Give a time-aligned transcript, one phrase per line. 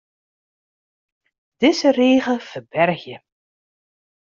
[1.59, 3.17] Dizze rige ferbergje.